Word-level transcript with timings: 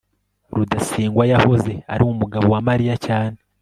rudasingwa 0.55 1.23
yahoze 1.31 1.73
ari 1.93 2.03
umugabo 2.05 2.45
wa 2.53 2.61
mariya 2.67 2.95
cyane 3.05 3.37